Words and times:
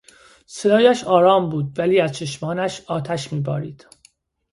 صدایش 0.45 1.03
آرام 1.03 1.49
بود 1.49 1.79
ولی 1.79 2.01
از 2.01 2.11
چشمانش 2.11 2.81
آتش 2.87 3.33
میبارید. 3.33 3.85